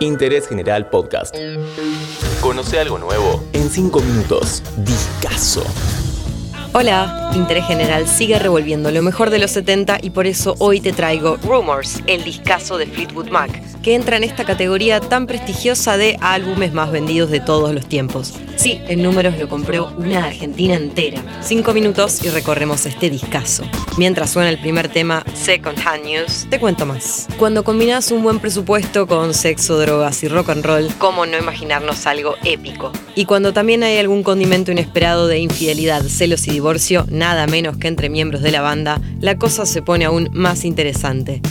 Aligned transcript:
Interés 0.00 0.46
General 0.46 0.88
Podcast. 0.90 1.34
Conoce 2.42 2.78
algo 2.78 2.98
nuevo 2.98 3.42
en 3.54 3.70
5 3.70 4.00
minutos. 4.00 4.62
Discaso. 4.76 5.64
Hola, 6.74 7.30
Interés 7.34 7.64
General 7.64 8.06
sigue 8.06 8.38
revolviendo 8.38 8.90
lo 8.90 9.00
mejor 9.00 9.30
de 9.30 9.38
los 9.38 9.52
70 9.52 10.00
y 10.02 10.10
por 10.10 10.26
eso 10.26 10.54
hoy 10.58 10.80
te 10.80 10.92
traigo 10.92 11.38
Rumors, 11.38 12.02
el 12.06 12.24
discazo 12.24 12.76
de 12.76 12.86
Fleetwood 12.86 13.30
Mac, 13.30 13.50
que 13.80 13.94
entra 13.94 14.18
en 14.18 14.24
esta 14.24 14.44
categoría 14.44 15.00
tan 15.00 15.26
prestigiosa 15.26 15.96
de 15.96 16.18
álbumes 16.20 16.74
más 16.74 16.92
vendidos 16.92 17.30
de 17.30 17.40
todos 17.40 17.72
los 17.72 17.86
tiempos. 17.86 18.34
Sí, 18.56 18.80
en 18.88 19.02
números 19.02 19.38
lo 19.38 19.48
compró 19.48 19.92
una 19.98 20.24
Argentina 20.24 20.74
entera. 20.74 21.22
Cinco 21.42 21.74
minutos 21.74 22.24
y 22.24 22.30
recorremos 22.30 22.86
este 22.86 23.10
discazo. 23.10 23.64
Mientras 23.98 24.30
suena 24.30 24.48
el 24.48 24.58
primer 24.58 24.88
tema, 24.88 25.24
Second 25.34 25.78
Hand 25.84 26.04
News, 26.06 26.46
te 26.48 26.58
cuento 26.58 26.86
más. 26.86 27.28
Cuando 27.38 27.64
combinas 27.64 28.10
un 28.10 28.22
buen 28.22 28.40
presupuesto 28.40 29.06
con 29.06 29.34
sexo, 29.34 29.78
drogas 29.78 30.22
y 30.22 30.28
rock 30.28 30.50
and 30.50 30.64
roll, 30.64 30.88
¿cómo 30.98 31.26
no 31.26 31.38
imaginarnos 31.38 32.06
algo 32.06 32.34
épico? 32.44 32.92
Y 33.14 33.26
cuando 33.26 33.52
también 33.52 33.82
hay 33.82 33.98
algún 33.98 34.22
condimento 34.22 34.72
inesperado 34.72 35.28
de 35.28 35.38
infidelidad, 35.38 36.02
celos 36.02 36.46
y 36.48 36.52
divorcio, 36.52 37.06
nada 37.10 37.46
menos 37.46 37.76
que 37.76 37.88
entre 37.88 38.08
miembros 38.08 38.40
de 38.40 38.52
la 38.52 38.62
banda, 38.62 39.00
la 39.20 39.36
cosa 39.36 39.66
se 39.66 39.82
pone 39.82 40.06
aún 40.06 40.30
más 40.32 40.64
interesante. 40.64 41.42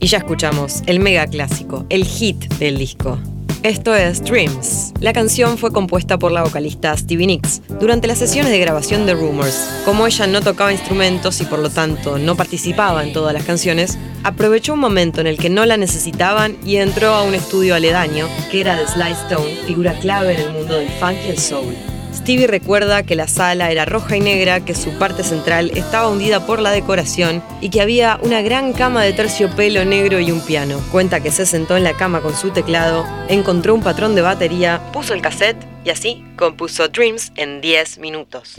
Y 0.00 0.06
ya 0.06 0.18
escuchamos 0.18 0.82
el 0.86 0.98
mega 0.98 1.26
clásico, 1.26 1.84
el 1.90 2.04
hit 2.04 2.42
del 2.54 2.78
disco. 2.78 3.18
Esto 3.64 3.94
es 3.94 4.22
Dreams. 4.22 4.92
La 5.00 5.14
canción 5.14 5.56
fue 5.56 5.72
compuesta 5.72 6.18
por 6.18 6.30
la 6.30 6.42
vocalista 6.42 6.94
Stevie 6.94 7.26
Nicks 7.26 7.62
durante 7.80 8.06
las 8.06 8.18
sesiones 8.18 8.52
de 8.52 8.58
grabación 8.58 9.06
de 9.06 9.14
Rumors. 9.14 9.70
Como 9.86 10.06
ella 10.06 10.26
no 10.26 10.42
tocaba 10.42 10.70
instrumentos 10.70 11.40
y 11.40 11.46
por 11.46 11.60
lo 11.60 11.70
tanto 11.70 12.18
no 12.18 12.36
participaba 12.36 13.02
en 13.02 13.14
todas 13.14 13.32
las 13.32 13.44
canciones, 13.44 13.96
aprovechó 14.22 14.74
un 14.74 14.80
momento 14.80 15.22
en 15.22 15.28
el 15.28 15.38
que 15.38 15.48
no 15.48 15.64
la 15.64 15.78
necesitaban 15.78 16.58
y 16.66 16.76
entró 16.76 17.14
a 17.14 17.22
un 17.22 17.32
estudio 17.32 17.74
aledaño, 17.74 18.28
que 18.50 18.60
era 18.60 18.76
de 18.76 18.86
Sly 18.86 19.12
Stone, 19.12 19.56
figura 19.66 19.98
clave 19.98 20.34
en 20.34 20.40
el 20.42 20.52
mundo 20.52 20.74
del 20.74 20.90
funk 21.00 21.16
y 21.26 21.30
el 21.30 21.38
soul. 21.38 21.74
Stevie 22.14 22.46
recuerda 22.46 23.02
que 23.02 23.16
la 23.16 23.28
sala 23.28 23.70
era 23.70 23.84
roja 23.84 24.16
y 24.16 24.20
negra, 24.20 24.64
que 24.64 24.74
su 24.74 24.90
parte 24.98 25.24
central 25.24 25.72
estaba 25.74 26.08
hundida 26.08 26.46
por 26.46 26.60
la 26.60 26.70
decoración 26.70 27.42
y 27.60 27.70
que 27.70 27.80
había 27.80 28.18
una 28.22 28.40
gran 28.40 28.72
cama 28.72 29.02
de 29.02 29.12
terciopelo 29.12 29.84
negro 29.84 30.20
y 30.20 30.30
un 30.30 30.40
piano. 30.40 30.80
Cuenta 30.92 31.20
que 31.20 31.30
se 31.30 31.44
sentó 31.44 31.76
en 31.76 31.84
la 31.84 31.94
cama 31.94 32.20
con 32.20 32.34
su 32.34 32.50
teclado, 32.50 33.04
encontró 33.28 33.74
un 33.74 33.82
patrón 33.82 34.14
de 34.14 34.22
batería, 34.22 34.80
puso 34.92 35.12
el 35.12 35.22
cassette 35.22 35.62
y 35.84 35.90
así 35.90 36.24
compuso 36.36 36.88
Dreams 36.88 37.32
en 37.36 37.60
10 37.60 37.98
minutos. 37.98 38.56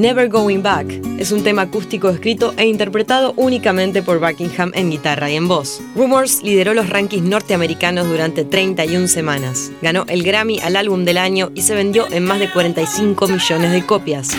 Never 0.00 0.30
Going 0.30 0.62
Back 0.62 0.86
es 1.18 1.30
un 1.30 1.44
tema 1.44 1.60
acústico 1.60 2.08
escrito 2.08 2.54
e 2.56 2.64
interpretado 2.64 3.34
únicamente 3.36 4.02
por 4.02 4.18
Buckingham 4.18 4.72
en 4.74 4.90
guitarra 4.90 5.30
y 5.30 5.36
en 5.36 5.46
voz. 5.46 5.82
Rumors 5.94 6.42
lideró 6.42 6.72
los 6.72 6.88
rankings 6.88 7.28
norteamericanos 7.28 8.08
durante 8.08 8.46
31 8.46 9.08
semanas. 9.08 9.70
Ganó 9.82 10.06
el 10.08 10.22
Grammy 10.22 10.58
al 10.60 10.76
álbum 10.76 11.04
del 11.04 11.18
año 11.18 11.50
y 11.54 11.60
se 11.60 11.74
vendió 11.74 12.10
en 12.10 12.24
más 12.24 12.40
de 12.40 12.50
45 12.50 13.28
millones 13.28 13.72
de 13.72 13.84
copias. 13.84 14.30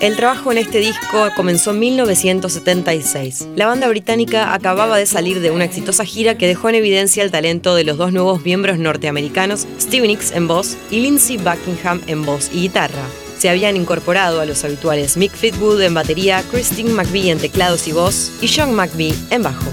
El 0.00 0.14
trabajo 0.14 0.52
en 0.52 0.58
este 0.58 0.78
disco 0.78 1.30
comenzó 1.34 1.72
en 1.72 1.80
1976. 1.80 3.48
La 3.56 3.66
banda 3.66 3.88
británica 3.88 4.54
acababa 4.54 4.98
de 4.98 5.06
salir 5.06 5.40
de 5.40 5.50
una 5.50 5.64
exitosa 5.64 6.04
gira 6.04 6.38
que 6.38 6.46
dejó 6.46 6.68
en 6.68 6.76
evidencia 6.76 7.24
el 7.24 7.32
talento 7.32 7.74
de 7.74 7.82
los 7.82 7.98
dos 7.98 8.12
nuevos 8.12 8.44
miembros 8.44 8.78
norteamericanos, 8.78 9.66
Stevie 9.80 10.06
Nicks 10.06 10.30
en 10.30 10.46
voz 10.46 10.76
y 10.92 11.00
Lindsey 11.00 11.38
Buckingham 11.38 12.00
en 12.06 12.24
voz 12.24 12.50
y 12.52 12.60
guitarra 12.60 13.02
se 13.42 13.50
habían 13.50 13.76
incorporado 13.76 14.40
a 14.40 14.46
los 14.46 14.62
habituales 14.62 15.16
Mick 15.16 15.32
Fleetwood 15.32 15.82
en 15.82 15.94
batería, 15.94 16.44
Christine 16.52 16.92
McVie 16.92 17.32
en 17.32 17.40
teclados 17.40 17.88
y 17.88 17.92
voz 17.92 18.30
y 18.40 18.46
John 18.46 18.72
McVie 18.72 19.16
en 19.30 19.42
bajo. 19.42 19.68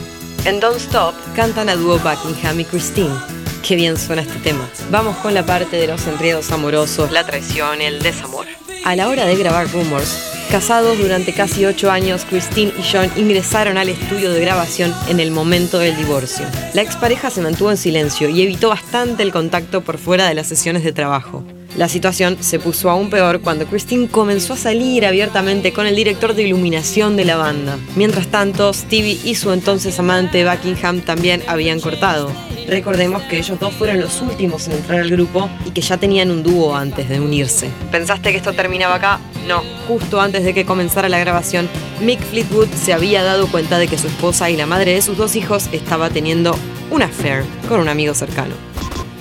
En 0.46 0.60
Don't 0.60 0.78
Stop 0.78 1.14
cantan 1.36 1.70
a 1.70 1.76
dúo 1.76 2.00
Buckingham 2.00 2.60
y 2.62 2.66
Christine. 2.66 3.14
Qué 3.62 3.76
bien 3.76 3.96
suena 3.96 4.24
este 4.24 4.40
tema. 4.40 4.68
Vamos 4.90 5.18
con 5.18 5.36
la 5.36 5.46
parte 5.46 5.78
de 5.78 5.86
los 5.86 6.08
enredos 6.08 6.50
amorosos, 6.50 7.12
la 7.12 7.28
traición, 7.28 7.80
el 7.80 8.02
desamor. 8.02 8.48
A 8.86 8.96
la 8.96 9.08
hora 9.08 9.28
de 9.28 9.36
grabar 9.36 9.72
Rumors, 9.72 10.18
casados 10.50 10.98
durante 10.98 11.32
casi 11.32 11.64
ocho 11.66 11.92
años, 11.92 12.26
Christine 12.28 12.74
y 12.76 12.84
John 12.92 13.12
ingresaron 13.18 13.78
al 13.78 13.90
estudio 13.90 14.32
de 14.32 14.42
grabación 14.42 14.96
en 15.10 15.20
el 15.20 15.30
momento 15.30 15.78
del 15.78 15.96
divorcio. 15.96 16.48
La 16.74 16.82
expareja 16.82 17.30
se 17.30 17.42
mantuvo 17.42 17.70
en 17.70 17.78
silencio 17.78 18.30
y 18.30 18.42
evitó 18.42 18.70
bastante 18.70 19.22
el 19.22 19.32
contacto 19.32 19.82
por 19.82 20.00
fuera 20.00 20.28
de 20.28 20.34
las 20.34 20.48
sesiones 20.48 20.84
de 20.84 20.92
trabajo. 20.92 21.46
La 21.80 21.88
situación 21.88 22.36
se 22.42 22.60
puso 22.60 22.90
aún 22.90 23.10
peor 23.10 23.40
cuando 23.40 23.66
Christine 23.66 24.10
comenzó 24.10 24.52
a 24.52 24.58
salir 24.58 25.06
abiertamente 25.06 25.72
con 25.72 25.88
el 25.88 25.96
director 25.96 26.34
de 26.34 26.44
iluminación 26.44 27.16
de 27.16 27.24
la 27.24 27.38
banda. 27.38 27.78
Mientras 27.96 28.28
tanto, 28.28 28.74
Stevie 28.74 29.18
y 29.24 29.36
su 29.36 29.54
entonces 29.54 29.98
amante 29.98 30.44
Buckingham 30.44 31.00
también 31.00 31.42
habían 31.48 31.80
cortado. 31.80 32.34
Recordemos 32.68 33.22
que 33.24 33.38
ellos 33.38 33.58
dos 33.62 33.74
fueron 33.74 34.02
los 34.02 34.22
últimos 34.22 34.68
en 34.68 34.74
entrar 34.74 35.00
al 35.00 35.10
grupo 35.10 35.50
y 35.66 35.72
que 35.72 35.80
ya 35.80 35.96
tenían 35.96 36.32
un 36.32 36.44
dúo 36.44 36.76
antes 36.76 37.08
de 37.08 37.22
unirse. 37.22 37.70
¿Pensaste 37.94 38.32
que 38.32 38.38
esto 38.40 38.52
terminaba 38.52 38.96
acá? 38.96 39.22
No. 39.48 39.64
Justo 39.88 40.20
antes 40.20 40.44
de 40.44 40.54
que 40.54 40.66
comenzara 40.66 41.08
la 41.08 41.20
grabación, 41.20 41.70
Mick 42.02 42.20
Fleetwood 42.20 42.68
se 42.74 42.92
había 42.92 43.24
dado 43.24 43.48
cuenta 43.48 43.78
de 43.78 43.88
que 43.88 43.98
su 43.98 44.08
esposa 44.08 44.50
y 44.50 44.58
la 44.58 44.66
madre 44.66 44.96
de 44.96 45.02
sus 45.02 45.16
dos 45.16 45.38
hijos 45.38 45.70
estaba 45.72 46.10
teniendo 46.10 46.58
un 46.92 47.04
affair 47.04 47.46
con 47.70 47.80
un 47.80 47.88
amigo 47.88 48.14
cercano. 48.14 48.69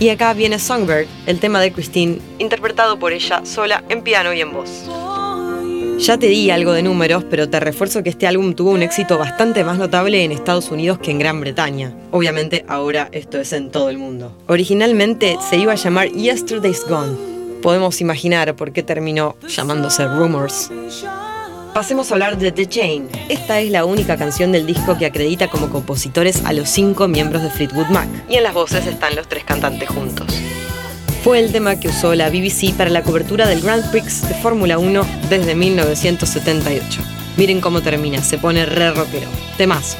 Y 0.01 0.11
acá 0.11 0.33
viene 0.33 0.61
Songbird, 0.61 1.09
el 1.27 1.41
tema 1.41 1.61
de 1.61 1.73
Christine, 1.73 2.19
interpretado 2.39 2.99
por 2.99 3.13
ella 3.13 3.45
sola 3.45 3.83
en 3.89 4.03
piano 4.03 4.33
y 4.33 4.41
en 4.41 4.53
voz. 4.53 4.89
Ya 5.99 6.17
te 6.17 6.29
di 6.29 6.53
algo 6.53 6.73
de 6.73 6.85
números, 6.85 7.25
pero 7.29 7.51
te 7.51 7.59
refuerzo 7.59 8.05
que 8.05 8.11
este 8.11 8.29
álbum 8.29 8.55
tuvo 8.55 8.71
un 8.71 8.83
éxito 8.83 9.19
bastante 9.19 9.65
más 9.65 9.79
notable 9.79 10.23
en 10.23 10.31
Estados 10.31 10.71
Unidos 10.71 11.01
que 11.01 11.11
en 11.11 11.19
Gran 11.19 11.41
Bretaña. 11.41 11.93
Obviamente 12.13 12.65
ahora 12.69 13.09
esto 13.11 13.41
es 13.41 13.53
en 13.53 13.73
todo 13.73 13.91
el 13.91 13.99
mundo. 13.99 14.33
Originalmente 14.47 15.37
se 15.51 15.57
iba 15.57 15.73
a 15.73 15.77
llamar 15.77 16.09
Yesterday's 16.11 16.85
Gone. 16.89 17.17
Podemos 17.61 18.01
imaginar 18.01 18.55
por 18.55 18.73
qué 18.73 18.85
terminó 18.85 19.35
llamándose 19.49 20.07
Rumors. 20.07 20.71
Pasemos 21.79 22.11
a 22.11 22.15
hablar 22.15 22.39
de 22.39 22.51
The 22.51 22.67
Chain. 22.67 23.09
Esta 23.29 23.61
es 23.61 23.71
la 23.71 23.85
única 23.85 24.17
canción 24.17 24.51
del 24.51 24.67
disco 24.67 24.99
que 24.99 25.07
acredita 25.07 25.47
como 25.47 25.71
compositores 25.71 26.45
a 26.45 26.53
los 26.53 26.69
cinco 26.69 27.07
miembros 27.07 27.41
de 27.41 27.51
Fleetwood 27.51 27.87
Mac. 27.87 28.09
Y 28.29 28.35
en 28.35 28.43
las 28.43 28.53
voces 28.53 28.85
están 28.85 29.15
los 29.15 29.29
tres 29.29 29.45
cantantes 29.45 29.89
juntos. 29.89 30.27
Fue 31.23 31.39
el 31.39 31.53
tema 31.53 31.79
que 31.79 31.87
usó 31.87 32.17
la 32.17 32.31
BBC 32.31 32.75
para 32.77 32.91
la 32.91 33.05
cobertura 33.05 33.47
del 33.47 33.61
Grand 33.61 33.89
Prix 33.93 34.29
de 34.29 34.35
Fórmula 34.35 34.77
1 34.77 35.07
desde 35.31 35.55
1978. 35.55 37.01
Miren 37.37 37.61
cómo 37.61 37.81
termina, 37.81 38.25
se 38.25 38.39
pone 38.39 38.67
re 38.67 38.91
rockero. 38.91 39.29
Temazo. 39.57 39.99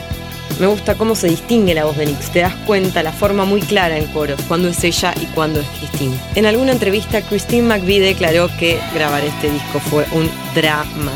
Me 0.59 0.67
gusta 0.67 0.97
cómo 0.97 1.15
se 1.15 1.29
distingue 1.29 1.75
la 1.75 1.85
voz 1.85 1.97
de 1.97 2.07
Nix, 2.07 2.33
te 2.33 2.41
das 2.41 2.57
cuenta 2.67 3.05
la 3.05 3.13
forma 3.13 3.45
muy 3.45 3.61
clara 3.61 3.97
en 3.97 4.09
coro, 4.09 4.35
cuando 4.49 4.67
es 4.67 4.83
ella 4.83 5.15
y 5.23 5.27
cuando 5.27 5.61
es 5.61 5.67
Christine. 5.79 6.19
En 6.35 6.47
alguna 6.47 6.73
entrevista, 6.73 7.23
Christine 7.23 7.69
McVie 7.69 8.01
declaró 8.01 8.51
que 8.59 8.81
grabar 8.93 9.23
este 9.23 9.49
disco 9.49 9.79
fue 9.79 10.05
un 10.11 10.29
drama 10.57 11.13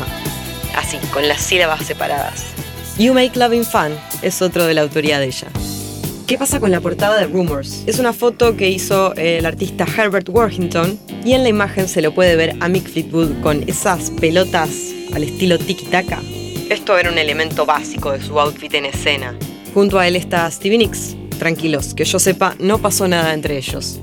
así, 0.75 0.97
con 1.11 1.27
las 1.27 1.41
sílabas 1.41 1.85
separadas. 1.85 2.43
You 2.97 3.13
Make 3.13 3.37
Loving 3.39 3.65
Fun 3.65 3.91
es 4.21 4.41
otro 4.41 4.65
de 4.65 4.73
la 4.73 4.81
autoría 4.81 5.19
de 5.19 5.25
ella. 5.25 5.47
¿Qué 6.27 6.37
pasa 6.37 6.59
con 6.59 6.71
la 6.71 6.79
portada 6.79 7.19
de 7.19 7.25
Rumors? 7.25 7.83
Es 7.85 7.99
una 7.99 8.13
foto 8.13 8.55
que 8.55 8.69
hizo 8.69 9.13
el 9.15 9.45
artista 9.45 9.85
Herbert 9.85 10.29
Worthington 10.29 10.97
y 11.25 11.33
en 11.33 11.43
la 11.43 11.49
imagen 11.49 11.87
se 11.87 12.01
lo 12.01 12.13
puede 12.13 12.35
ver 12.35 12.55
a 12.61 12.69
Mick 12.69 12.87
Fleetwood 12.87 13.41
con 13.41 13.63
esas 13.67 14.09
pelotas 14.11 14.69
al 15.13 15.23
estilo 15.23 15.57
tiki-taka. 15.57 16.21
Esto 16.69 16.97
era 16.97 17.11
un 17.11 17.17
elemento 17.17 17.65
básico 17.65 18.11
de 18.11 18.21
su 18.21 18.39
outfit 18.39 18.73
en 18.73 18.85
escena. 18.85 19.37
Junto 19.73 19.99
a 19.99 20.07
él 20.07 20.15
está 20.15 20.49
Stevie 20.49 20.77
Nicks. 20.77 21.15
Tranquilos, 21.39 21.93
que 21.93 22.05
yo 22.05 22.19
sepa, 22.19 22.55
no 22.59 22.79
pasó 22.79 23.07
nada 23.07 23.33
entre 23.33 23.57
ellos. 23.57 23.99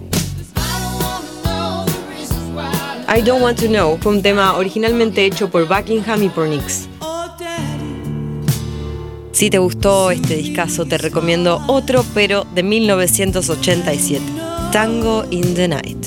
I 3.13 3.23
Don't 3.23 3.43
Want 3.43 3.59
to 3.59 3.67
Know 3.67 3.99
fue 4.01 4.13
un 4.13 4.23
tema 4.23 4.57
originalmente 4.57 5.25
hecho 5.25 5.51
por 5.51 5.67
Buckingham 5.67 6.23
y 6.23 6.29
por 6.29 6.47
Nicks. 6.47 6.89
Si 9.33 9.51
te 9.51 9.59
gustó 9.59 10.13
este 10.13 10.37
discazo, 10.37 10.87
te 10.87 10.97
recomiendo 10.97 11.61
otro, 11.67 12.05
pero 12.15 12.47
de 12.55 12.63
1987, 12.63 14.23
Tango 14.71 15.25
in 15.31 15.55
the 15.55 15.67
Night. 15.67 16.07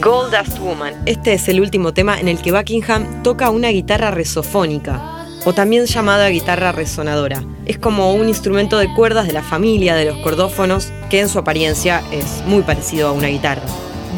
Gold 0.00 0.32
Dust 0.32 0.60
Woman. 0.60 0.94
Este 1.06 1.32
es 1.32 1.48
el 1.48 1.60
último 1.60 1.92
tema 1.92 2.20
en 2.20 2.28
el 2.28 2.40
que 2.40 2.52
Buckingham 2.52 3.24
toca 3.24 3.50
una 3.50 3.70
guitarra 3.70 4.12
resofónica, 4.12 5.26
o 5.44 5.54
también 5.54 5.86
llamada 5.86 6.28
guitarra 6.28 6.70
resonadora. 6.70 7.42
Es 7.66 7.78
como 7.78 8.12
un 8.14 8.28
instrumento 8.28 8.78
de 8.78 8.94
cuerdas 8.94 9.26
de 9.26 9.32
la 9.32 9.42
familia 9.42 9.96
de 9.96 10.04
los 10.04 10.18
cordófonos, 10.18 10.92
que 11.10 11.18
en 11.18 11.28
su 11.28 11.40
apariencia 11.40 12.04
es 12.12 12.44
muy 12.46 12.62
parecido 12.62 13.08
a 13.08 13.12
una 13.12 13.26
guitarra 13.26 13.64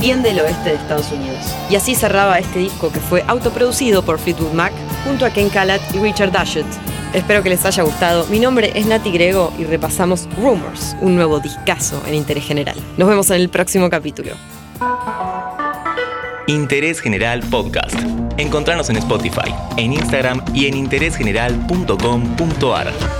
bien 0.01 0.23
del 0.23 0.41
oeste 0.41 0.71
de 0.71 0.77
Estados 0.77 1.13
Unidos. 1.13 1.39
Y 1.71 1.77
así 1.77 1.95
cerraba 1.95 2.39
este 2.39 2.61
disco 2.61 2.91
que 2.93 3.01
fue 3.01 3.25
autoproducido 3.27 4.05
por 4.05 4.19
Fleetwood 4.19 4.53
Mac 4.53 4.73
junto 5.05 5.27
a 5.27 5.31
Ken 5.31 5.49
Callatt 5.49 5.81
y 5.95 5.99
Richard 5.99 6.33
Dashut. 6.33 6.67
Espero 7.13 7.43
que 7.43 7.49
les 7.49 7.65
haya 7.65 7.83
gustado. 7.83 8.25
Mi 8.27 8.39
nombre 8.39 8.71
es 8.75 8.87
Nati 8.87 9.11
Grego 9.11 9.53
y 9.59 9.65
repasamos 9.65 10.29
Rumors, 10.41 10.95
un 11.01 11.17
nuevo 11.17 11.41
discazo 11.41 12.01
en 12.07 12.15
interés 12.15 12.45
general. 12.45 12.77
Nos 12.97 13.09
vemos 13.09 13.29
en 13.31 13.37
el 13.37 13.49
próximo 13.49 13.91
capítulo. 13.91 14.35
Interés 16.47 17.01
General 17.01 17.41
Podcast. 17.51 17.99
Encontrarnos 18.37 18.91
en 18.91 18.97
Spotify, 18.97 19.53
en 19.77 19.93
Instagram 19.93 20.45
y 20.55 20.67
en 20.67 20.77
interésgeneral.com.ar. 20.77 23.20